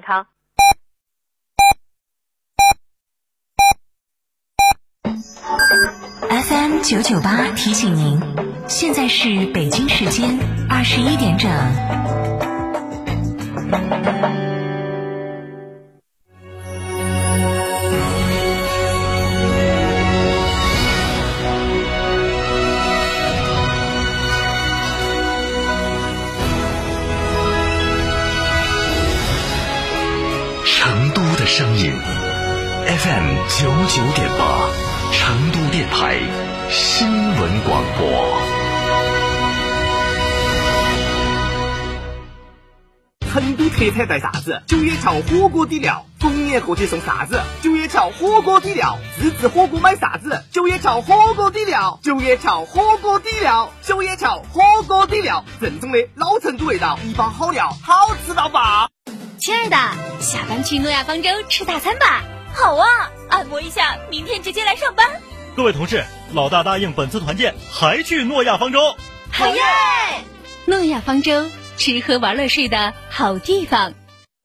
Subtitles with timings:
[0.00, 0.26] 康。
[6.30, 8.20] FM 九九八提醒您，
[8.68, 11.50] 现在是北京时间二十一点整。
[31.52, 31.92] 声音
[32.86, 34.70] ，FM 九九点八，
[35.12, 36.20] 成都电台
[36.70, 38.40] 新闻广播。
[43.32, 44.62] 成都特产带啥子？
[44.68, 47.42] 九叶桥火锅底料，逢年过节送啥子？
[47.60, 50.44] 九叶桥火锅底料，自制火锅买啥子？
[50.52, 58.88] 九叶桥火锅底料，九叶桥火锅底料，九叶桥火锅底料，正宗的老成都味道，一包好料，好吃到爆！
[59.40, 59.76] 亲爱的，
[60.20, 62.22] 下班去诺亚方舟吃大餐吧。
[62.52, 65.06] 好啊，按摩一下，明天直接来上班。
[65.56, 68.94] 各位同事，老大答应本次团建还去诺亚方舟。
[69.30, 69.62] 好耶！
[70.66, 71.46] 诺亚方舟，
[71.78, 73.94] 吃喝玩乐睡的好地方。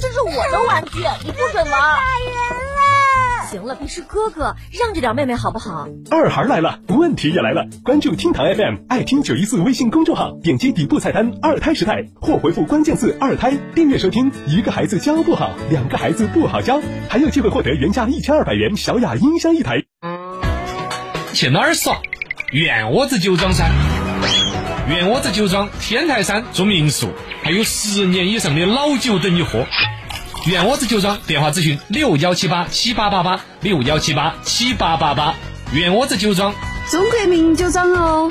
[0.00, 1.72] 这是我的玩具，你不准玩。
[1.72, 2.47] 打人了！
[3.48, 5.88] 行了，你是哥哥，让着点妹妹好不好？
[6.10, 7.66] 二孩来了，问题也来了。
[7.82, 14.30] 关注厅堂 FM，爱听九一四微信公众号，点击底部菜单“二胎时代”或回复关键字“二胎”，订阅收听。
[14.46, 19.82] 一个孩子教不好，两个孩子不好教，还有机会获得原价一千二百元小雅音箱一台。
[21.32, 22.02] 去哪儿耍？
[22.52, 23.64] 院窝子酒庄噻！
[24.90, 27.08] 院窝子酒庄天台山住民宿，
[27.42, 29.64] 还有十年以上的老酒等你喝。
[30.48, 35.34] 院窝子酒庄电话咨询六幺七八七八八八六幺七八七八八八。
[35.74, 36.54] 院窝子酒庄，
[36.90, 38.30] 中国名酒庄哦。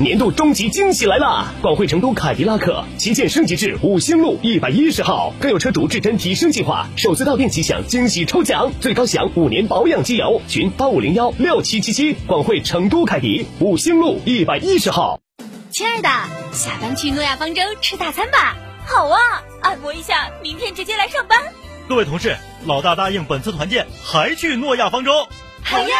[0.00, 1.52] 年度终极惊喜来啦！
[1.60, 10.40] 广汇成都凯迪拉克旗舰升级至五星路一百一十号，更有车主至臻提升计划，首次到店即享惊喜抽奖，最高享五年保养机油。
[10.46, 15.18] 群八五零幺六七七七，广汇成都凯迪五星路一百一十号。
[15.70, 16.08] 亲爱的，
[16.52, 18.56] 下班去诺亚方舟吃大餐吧。
[18.86, 19.18] 好啊，
[19.62, 21.36] 按摩一下，明天直接来上班。
[21.88, 22.36] 各位同事，
[22.66, 25.26] 老大答应本次团建还去诺亚方舟。
[25.64, 25.94] 好耶！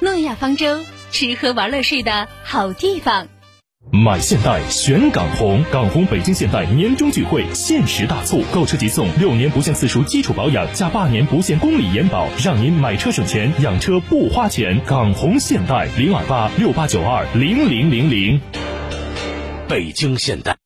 [0.00, 0.78] 诺亚方舟。
[1.10, 3.28] 吃喝玩乐睡的好地方，
[3.92, 14.80] 买现代选港红，港红北京现代年终聚会限时大促，购车即送六年不限次数基础保养加八年不限公里延保，让您买车省钱，养车不花钱。
[14.86, 18.40] 港红现代零二八六八九二零零零零，
[19.68, 20.56] 北京现代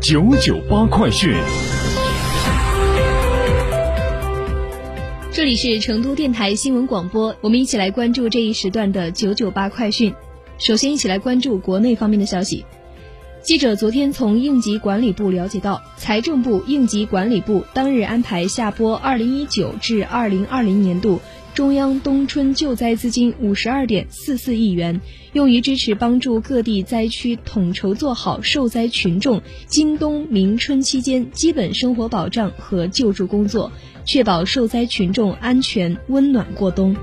[0.00, 1.32] 九九八快讯。
[5.42, 10.14] 这里是成都电台新闻广播，我们一起来关注这一时段的九九八快讯。
[10.56, 12.64] 首先，一起来关注国内方面的消息。
[13.42, 21.18] 记者昨天从应急管理部了解到，财政部应急管理部当日安排下拨二零一九至二零二零年度
[21.54, 25.02] 中央冬春救灾资金五十二点四四亿元，
[25.34, 33.70] 用于支持帮助各地灾区统筹做好受灾群众今冬明春期间基本生活保障和救助工作。
[34.04, 36.96] 确保受灾群众安全温暖过冬。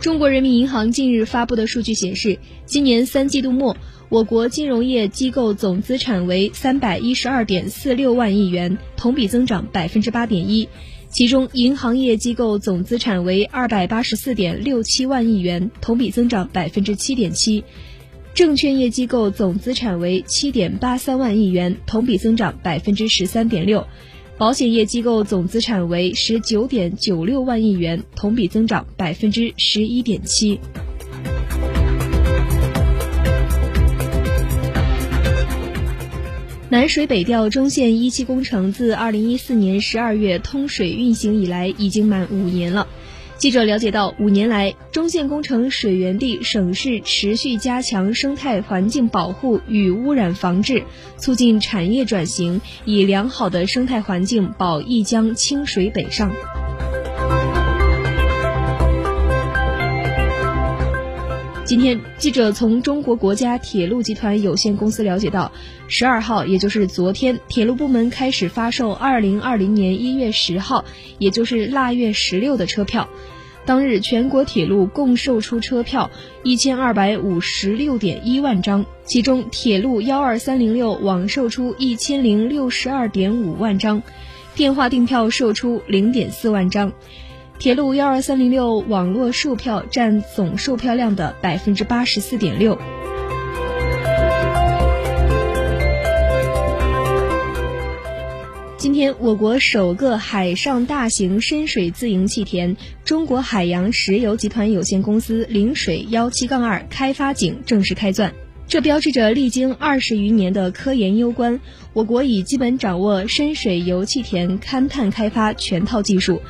[0.00, 3.76] 中国人民银行近日发布的数据显示，今年三季度末，
[4.12, 10.68] 我国金融业机构总资产为三百一十二点四六万亿元，同比增长百分之八点一。
[11.08, 17.64] 其中，银行业机构总资产为二百八十四点六七万亿元，同比增长百分之七点七。
[18.34, 23.86] 证券业机构总资产为七点八三万亿元，同比增长百分之十三点六；
[24.36, 30.60] 保险业机构总资产为十九点九六万亿元，同比增长百分之十一点七。
[36.72, 42.88] 南水北调中线一期工程自二零一四年十二月通水运行以来，已经满五年了。
[43.36, 50.84] 记者了解到，五年来，中线工程水源地省市持续加强生态环境保护与污染防治，
[51.18, 56.32] 促进产业转型，以良好的生态环境保一江清水北上。
[61.64, 65.52] 今天，记者从中国国家铁路集团有限公司了解到，
[65.86, 70.84] 十二号，也就是昨天，铁路部门开始发售二零二零年一月十号，
[71.18, 73.08] 也就是腊月十六的车票。
[73.64, 76.10] 当日，全国铁路共售出车票
[76.42, 84.02] 一千二百五十六点一万张，其中铁路幺二三零六网售出一千零六十二点五万张，
[84.56, 86.92] 电话订票售出零点四万张。
[87.62, 92.76] 铁路幺二三零六网络售票占总售票量的百分之八十四点六。
[98.76, 102.76] 今天，我国首个海上大型深水自营气田——
[103.06, 108.34] 中国海洋石油集团有限公司陵水幺七杠二开发井正式开钻，
[108.66, 111.60] 这标志着历经二十余年的科研攸关，
[111.92, 116.42] 我国已基本掌握深水油气田勘探开发全套技术。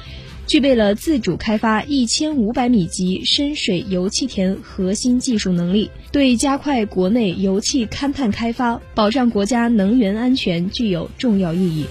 [0.46, 11.86] 具备了自主开发一千五百米级深水油气田核心技术能力，对加快国内油气勘探开发、保障国家能源安全具有重要意义。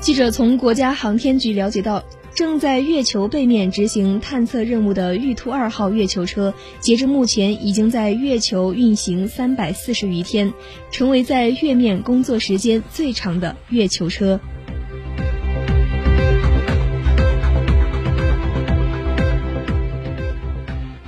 [0.00, 2.02] 记者从国家航天局了解到。
[2.36, 10.52] 正在月球背面执行探测任务的玉兔二号月球车，截至目前已经在月球运行三百四十余天，
[10.90, 14.38] 成为在月面工作时间最长的月球车。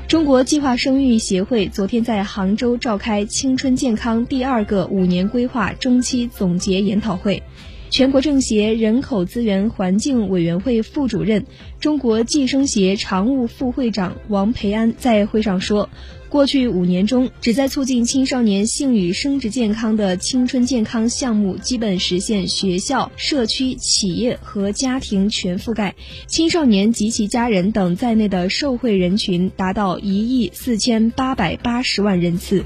[0.08, 7.42] 中国计划生育协会昨天在杭州召开青春健康第二个五年规划中期总结研讨会。
[7.90, 11.46] 全国政协人口资源环境委员会副主任、
[11.80, 15.88] 中国计生协常务副会长王培安在会上说，
[16.28, 25.94] 过去五年中，旨在促进青少年性与生殖健康的青春健康项目基本实现学校、社区、企业和家庭全覆盖，
[26.26, 32.64] 青少年及其家人等在内的受惠人群达到一亿四千八百八十万人次。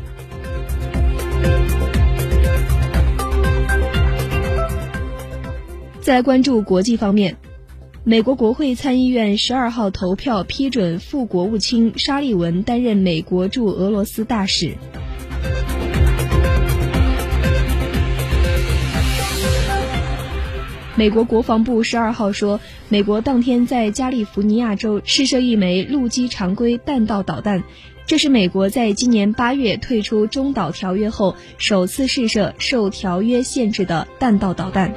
[6.02, 7.36] 再来关注国际方面，
[8.02, 14.74] 美国国会参议院十二号投票批准副国务卿沙利文担任美国驻俄罗斯大使。
[20.96, 22.58] 美国国防部十二号说，
[22.88, 27.62] 美国当天在加利福尼亚州试射一枚陆基常规弹道导弹，
[28.06, 34.92] 这是美国在今年八月退出中导条约后首次试射受条约限制的弹道导弹。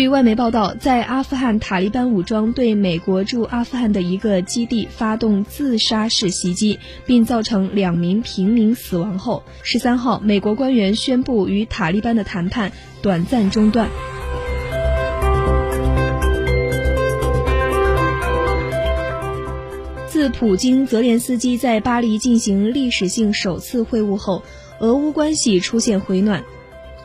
[0.00, 13.90] 据外媒报道，在阿富汗塔利班武装对美国驻阿富汗的一个基地发动自杀式袭击，并造成两名平民死亡后，十三号，美国官员宣布与塔利班的谈判短暂中断。
[20.06, 24.42] 自普京、泽连斯基在巴黎进行历史性首次会晤后，
[24.78, 26.42] 俄乌关系出现回暖。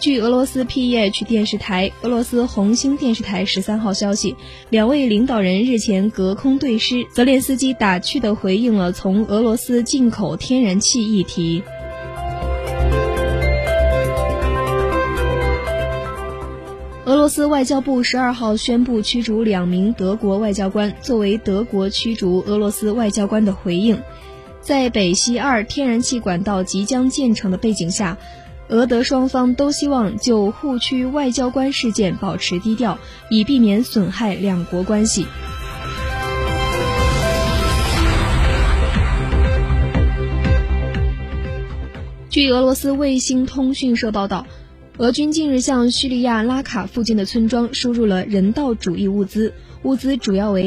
[0.06, 4.36] 据俄罗斯 PEH 电视台、俄罗斯红星电视台十三号消息，
[4.70, 11.64] 两位领导人日前隔空对诗，泽连斯基打趣地回应了从俄罗斯进口天然气议题。
[17.06, 24.00] 俄罗斯外交部十二号宣布驱逐两名德国外交官，作为德国驱逐俄罗斯外交官的回应。
[24.62, 28.20] 在北溪二天然气管道即将建成的背景下。
[28.68, 32.98] 俄德双方都希望就互区外交官事件保持低调，
[33.30, 35.28] 以避免损害两国关系。
[42.30, 44.48] 据俄罗斯卫星通讯社报道，
[44.98, 49.54] 俄军近日向叙利亚拉卡附近的村庄输入了人道主义物资，
[49.84, 50.64] 物资主要为。